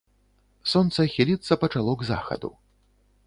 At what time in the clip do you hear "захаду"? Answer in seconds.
2.11-2.53